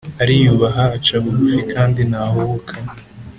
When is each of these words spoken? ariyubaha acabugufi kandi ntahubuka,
ariyubaha 0.23 0.83
acabugufi 0.97 1.59
kandi 1.73 1.99
ntahubuka, 2.09 2.73